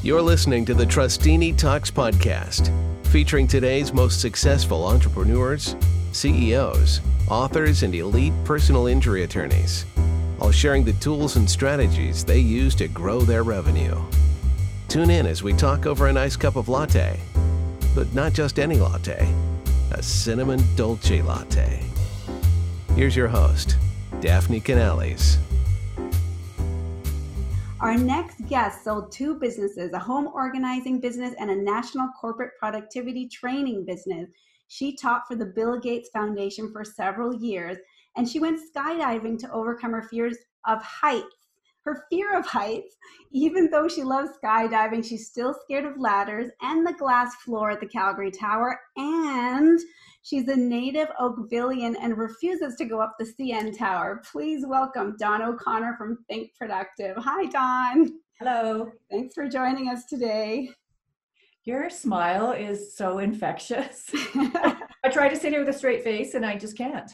[0.00, 2.70] You're listening to the Trustini Talks podcast,
[3.08, 5.74] featuring today's most successful entrepreneurs,
[6.12, 9.84] CEOs, authors, and elite personal injury attorneys,
[10.40, 14.00] all sharing the tools and strategies they use to grow their revenue.
[14.86, 17.18] Tune in as we talk over a nice cup of latte,
[17.92, 19.28] but not just any latte,
[19.90, 21.82] a cinnamon dolce latte.
[22.94, 23.76] Here's your host,
[24.20, 25.38] Daphne Canales.
[27.80, 33.28] Our next guest sold two businesses a home organizing business and a national corporate productivity
[33.28, 34.28] training business.
[34.66, 37.78] She taught for the Bill Gates Foundation for several years,
[38.16, 41.37] and she went skydiving to overcome her fears of heights.
[41.88, 42.98] Her fear of heights,
[43.32, 47.80] even though she loves skydiving, she's still scared of ladders and the glass floor at
[47.80, 48.78] the Calgary Tower.
[48.98, 49.80] And
[50.20, 54.20] she's a native Oakvillian and refuses to go up the CN Tower.
[54.30, 57.16] Please welcome Dawn O'Connor from Think Productive.
[57.16, 58.18] Hi, Dawn.
[58.38, 58.92] Hello.
[59.10, 60.68] Thanks for joining us today.
[61.64, 64.10] Your smile is so infectious.
[64.34, 67.10] I try to sit here with a straight face and I just can't.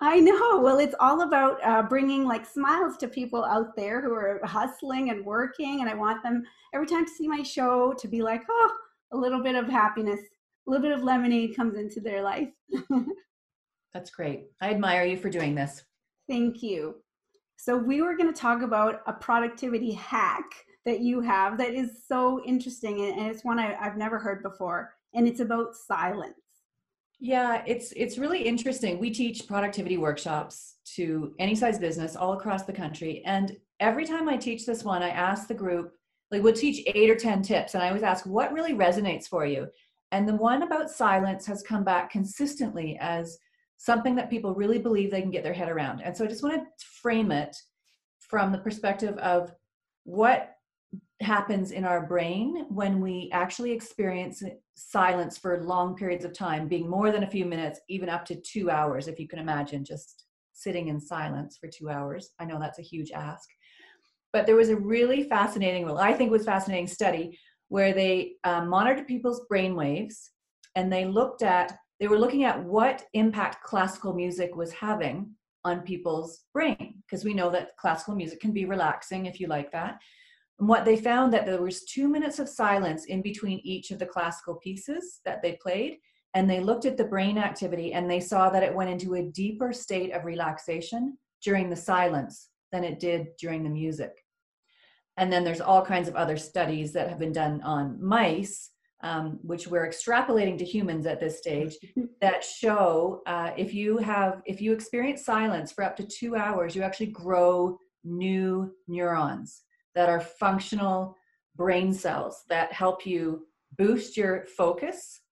[0.00, 0.60] I know.
[0.60, 5.10] Well, it's all about uh, bringing like smiles to people out there who are hustling
[5.10, 5.80] and working.
[5.80, 8.72] And I want them every time to see my show to be like, oh,
[9.12, 12.50] a little bit of happiness, a little bit of lemonade comes into their life.
[13.94, 14.46] That's great.
[14.60, 15.82] I admire you for doing this.
[16.28, 16.96] Thank you.
[17.56, 20.44] So, we were going to talk about a productivity hack
[20.84, 23.04] that you have that is so interesting.
[23.04, 24.94] And it's one I, I've never heard before.
[25.14, 26.34] And it's about silence.
[27.20, 28.98] Yeah, it's it's really interesting.
[28.98, 34.28] We teach productivity workshops to any size business all across the country, and every time
[34.28, 35.92] I teach this one, I ask the group,
[36.30, 39.46] like we'll teach 8 or 10 tips and I always ask what really resonates for
[39.46, 39.68] you.
[40.12, 43.38] And the one about silence has come back consistently as
[43.76, 46.00] something that people really believe they can get their head around.
[46.00, 47.56] And so I just want to frame it
[48.20, 49.52] from the perspective of
[50.04, 50.54] what
[51.20, 54.42] happens in our brain when we actually experience
[54.76, 58.36] silence for long periods of time, being more than a few minutes, even up to
[58.36, 62.30] two hours, if you can imagine just sitting in silence for two hours.
[62.38, 63.48] I know that's a huge ask.
[64.32, 68.68] But there was a really fascinating, well, I think was fascinating study where they um,
[68.68, 70.30] monitored people's brain waves
[70.76, 75.30] and they looked at, they were looking at what impact classical music was having
[75.64, 79.72] on people's brain because we know that classical music can be relaxing if you like
[79.72, 79.98] that
[80.58, 83.98] and what they found that there was two minutes of silence in between each of
[83.98, 85.98] the classical pieces that they played.
[86.34, 89.22] And they looked at the brain activity and they saw that it went into a
[89.22, 94.12] deeper state of relaxation during the silence than it did during the music.
[95.16, 98.70] And then there's all kinds of other studies that have been done on mice,
[99.02, 101.74] um, which we're extrapolating to humans at this stage,
[102.20, 106.76] that show uh, if you have if you experience silence for up to two hours,
[106.76, 109.62] you actually grow new neurons
[109.98, 111.16] that are functional
[111.56, 115.22] brain cells that help you boost your focus,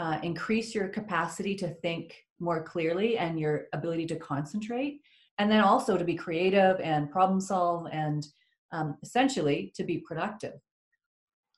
[0.00, 5.00] uh, increase your capacity to think more clearly and your ability to concentrate,
[5.38, 8.26] and then also to be creative and problem solve and
[8.72, 10.54] um, essentially to be productive.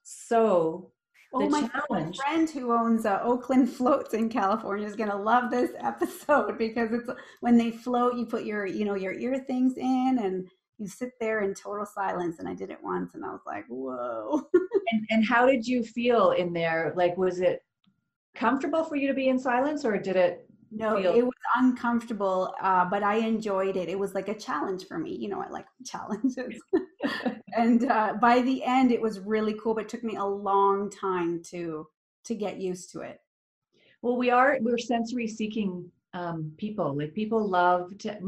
[0.02, 0.92] So,
[1.32, 2.16] Oh, my challenge.
[2.18, 6.92] friend who owns uh, Oakland Floats in California is going to love this episode because
[6.92, 7.08] it's
[7.40, 11.12] when they float, you put your, you know, your ear things in and you sit
[11.20, 14.42] there in total silence and i did it once and i was like whoa.
[14.92, 16.92] And, and how did you feel in there?
[16.96, 17.62] Like was it
[18.34, 22.52] comfortable for you to be in silence or did it no feel- it was uncomfortable
[22.60, 23.88] uh, but i enjoyed it.
[23.88, 25.14] It was like a challenge for me.
[25.14, 26.60] You know i like challenges.
[27.52, 30.90] And uh, by the end it was really cool but it took me a long
[30.90, 31.86] time to
[32.24, 33.18] to get used to it.
[34.02, 36.96] Well we are we're sensory seeking um, people.
[36.96, 38.18] Like people love to.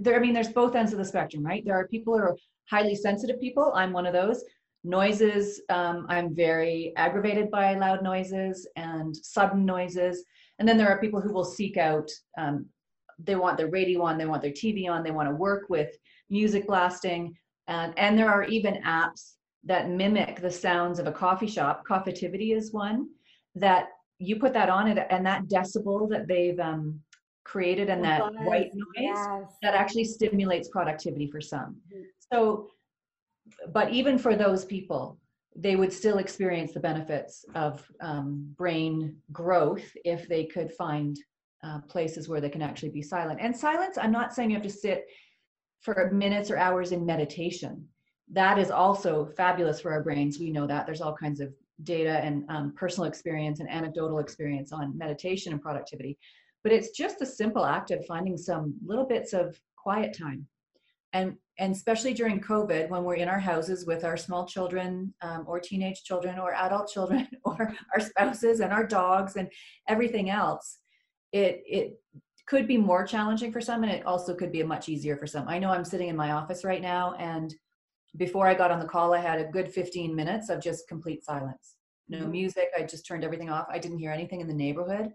[0.00, 1.64] There, I mean, there's both ends of the spectrum, right?
[1.64, 2.36] There are people who are
[2.70, 3.72] highly sensitive people.
[3.74, 4.44] I'm one of those.
[4.84, 5.62] Noises.
[5.70, 10.24] Um, I'm very aggravated by loud noises and sudden noises.
[10.58, 12.10] And then there are people who will seek out.
[12.36, 12.66] Um,
[13.18, 14.18] they want their radio on.
[14.18, 15.02] They want their TV on.
[15.02, 15.96] They want to work with
[16.28, 17.34] music blasting.
[17.66, 21.86] And and there are even apps that mimic the sounds of a coffee shop.
[21.88, 23.08] Coffitivity is one
[23.54, 23.88] that
[24.18, 27.00] you put that on it and that decibel that they've um,
[27.44, 29.56] created and that white noise yes.
[29.62, 31.76] that actually stimulates productivity for some.
[31.92, 32.02] Mm-hmm.
[32.32, 32.68] So,
[33.72, 35.18] but even for those people,
[35.54, 41.16] they would still experience the benefits of um, brain growth if they could find
[41.62, 43.40] uh, places where they can actually be silent.
[43.40, 45.06] And silence, I'm not saying you have to sit
[45.80, 47.86] for minutes or hours in meditation.
[48.32, 50.38] That is also fabulous for our brains.
[50.38, 50.86] We know that.
[50.86, 51.52] There's all kinds of
[51.82, 56.18] data and um, personal experience and anecdotal experience on meditation and productivity
[56.64, 60.48] but it's just a simple act of finding some little bits of quiet time.
[61.12, 65.44] And and especially during covid when we're in our houses with our small children um,
[65.46, 69.48] or teenage children or adult children or our spouses and our dogs and
[69.88, 70.78] everything else
[71.32, 72.00] it it
[72.46, 75.28] could be more challenging for some and it also could be a much easier for
[75.28, 75.48] some.
[75.48, 77.54] I know i'm sitting in my office right now and
[78.16, 81.24] before i got on the call i had a good 15 minutes of just complete
[81.24, 81.76] silence.
[82.08, 82.32] No mm-hmm.
[82.32, 83.66] music i just turned everything off.
[83.70, 85.12] I didn't hear anything in the neighborhood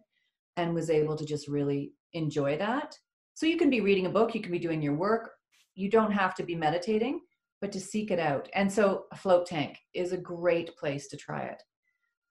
[0.57, 2.97] and was able to just really enjoy that.
[3.33, 5.31] So you can be reading a book you can be doing your work
[5.79, 7.21] you don't have to be meditating
[7.61, 8.47] but to seek it out.
[8.53, 11.61] And so a float tank is a great place to try it.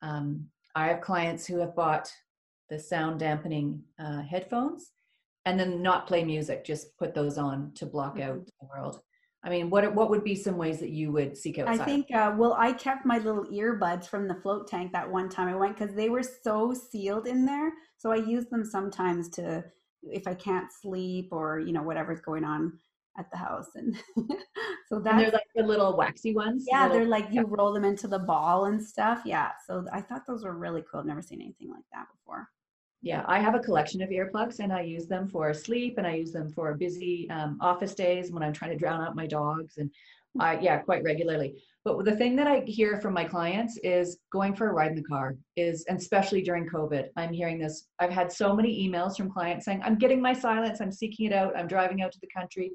[0.01, 2.13] Um, i have clients who have bought
[2.71, 4.93] the sound dampening uh, headphones
[5.45, 8.31] and then not play music just put those on to block mm-hmm.
[8.31, 9.01] out the world
[9.45, 12.07] i mean what what would be some ways that you would seek out i think
[12.13, 15.55] uh, well i kept my little earbuds from the float tank that one time i
[15.55, 17.73] went because they were so sealed in there.
[17.97, 19.65] So i use them sometimes to
[20.03, 22.79] if i can't sleep or you know whatever's going on
[23.19, 23.67] at the house.
[23.75, 23.97] And
[24.89, 27.85] so that they're like the little waxy ones yeah little, they're like you roll them
[27.85, 29.23] into the ball and stuff.
[29.25, 31.01] Yeah so i thought those were really cool.
[31.01, 32.49] I've never seen anything like that before
[33.03, 36.15] yeah, I have a collection of earplugs and I use them for sleep and I
[36.15, 39.75] use them for busy um, office days when I'm trying to drown out my dogs
[39.79, 39.91] and
[40.41, 41.63] I, yeah, quite regularly.
[41.85, 44.97] But the thing that I hear from my clients is going for a ride in
[44.97, 47.87] the car is, and especially during COVID, I'm hearing this.
[47.99, 51.33] I've had so many emails from clients saying, I'm getting my silence, I'm seeking it
[51.33, 52.73] out, I'm driving out to the country.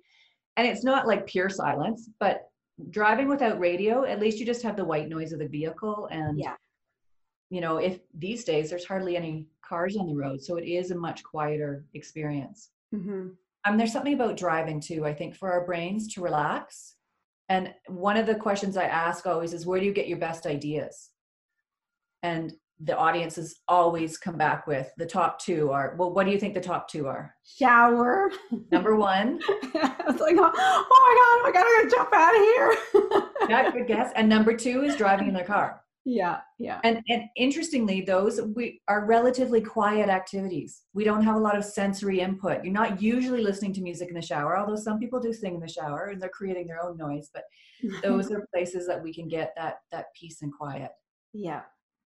[0.58, 2.42] And it's not like pure silence, but
[2.90, 6.08] driving without radio, at least you just have the white noise of the vehicle.
[6.12, 6.56] And, yeah.
[7.50, 10.42] You know, if these days there's hardly any cars on the road.
[10.42, 12.70] So it is a much quieter experience.
[12.94, 13.30] Mm-hmm.
[13.66, 16.96] Um, there's something about driving too, I think, for our brains to relax.
[17.50, 20.46] And one of the questions I ask always is, where do you get your best
[20.46, 21.10] ideas?
[22.24, 26.40] And the audiences always come back with the top two are, well, what do you
[26.40, 27.34] think the top two are?
[27.46, 28.32] Shower.
[28.72, 29.40] Number one.
[29.48, 33.50] it's like, oh, my God, I gotta jump out of here.
[33.50, 34.12] yeah, good guess.
[34.16, 36.80] And number two is driving in their car yeah yeah.
[36.84, 40.84] And and interestingly those we are relatively quiet activities.
[40.94, 42.64] We don't have a lot of sensory input.
[42.64, 45.62] You're not usually listening to music in the shower although some people do sing in
[45.62, 47.44] the shower and they're creating their own noise but
[48.04, 50.92] those are places that we can get that that peace and quiet.
[51.34, 51.62] Yeah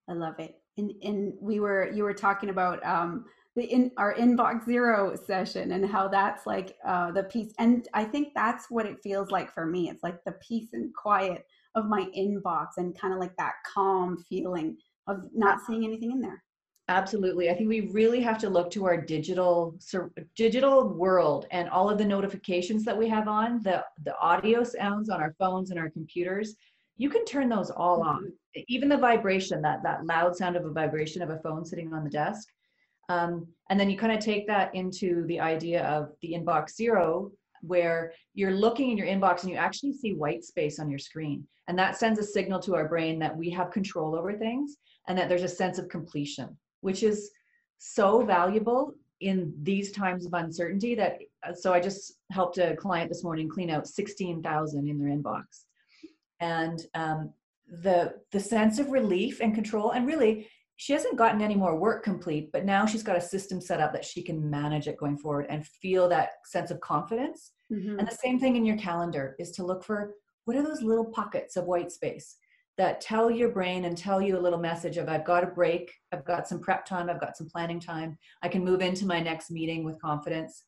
[0.10, 0.56] i love it.
[0.78, 5.72] And and we were you were talking about um the in our inbox zero session
[5.72, 9.52] and how that's like uh the peace and i think that's what it feels like
[9.52, 9.90] for me.
[9.90, 11.46] It's like the peace and quiet
[11.78, 14.78] of my inbox and kind of like that calm feeling
[15.08, 16.44] of not seeing anything in there.
[16.90, 19.78] Absolutely i think we really have to look to our digital
[20.38, 25.10] digital world and all of the notifications that we have on the the audio sounds
[25.10, 26.56] on our phones and our computers.
[26.96, 28.10] You can turn those all mm-hmm.
[28.10, 28.34] on
[28.70, 32.06] even the vibration that that loud sound of a vibration of a phone sitting on
[32.06, 32.48] the desk.
[33.10, 37.32] Um, and then you kind of take that into the idea of the inbox zero
[37.62, 41.46] where you're looking in your inbox and you actually see white space on your screen.
[41.68, 44.78] And that sends a signal to our brain that we have control over things
[45.08, 47.32] and that there's a sense of completion, which is
[47.78, 53.10] so valuable in these times of uncertainty that uh, so I just helped a client
[53.10, 55.64] this morning clean out 16,000 in their inbox.
[56.40, 57.34] And um,
[57.68, 60.48] the the sense of relief and control and really
[60.78, 63.92] she hasn't gotten any more work complete, but now she's got a system set up
[63.94, 67.54] that she can manage it going forward and feel that sense of confidence.
[67.74, 67.98] Mm-hmm.
[67.98, 70.14] And the same thing in your calendar is to look for
[70.46, 72.38] what are those little pockets of white space
[72.78, 75.92] that tell your brain and tell you a little message of I've got a break,
[76.14, 79.20] I've got some prep time, I've got some planning time, I can move into my
[79.20, 80.66] next meeting with confidence.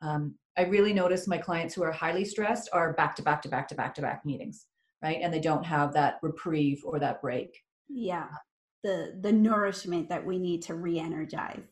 [0.00, 3.48] Um, I really notice my clients who are highly stressed are back to back to
[3.48, 4.66] back to back to back meetings,
[5.02, 5.18] right?
[5.20, 7.60] And they don't have that reprieve or that break.
[7.88, 8.28] Yeah
[8.82, 11.62] the the nourishment that we need to re-energize.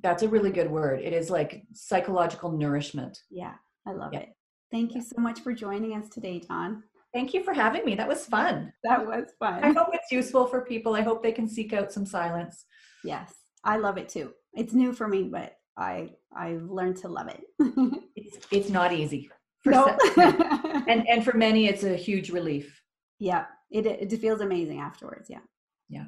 [0.00, 1.00] That's a really good word.
[1.00, 3.18] It is like psychological nourishment.
[3.30, 3.54] Yeah
[3.86, 4.20] i love yeah.
[4.20, 4.28] it.
[4.70, 6.82] Thank you so much for joining us today Dawn.
[7.12, 7.94] Thank you for having me.
[7.94, 8.72] That was fun.
[8.84, 9.62] That was fun.
[9.62, 10.94] I hope it's useful for people.
[10.94, 12.64] I hope they can seek out some silence.
[13.04, 14.32] Yes i love it too.
[14.54, 17.42] It's new for me but i i've learned to love it.
[18.16, 19.30] It's it's not easy.
[19.62, 19.98] For nope.
[20.16, 22.82] and and for many it's a huge relief.
[23.18, 25.40] Yeah it it feels amazing afterwards yeah.
[25.88, 26.04] Yeah.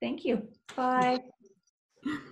[0.00, 0.48] Thank you.
[0.76, 1.20] Bye.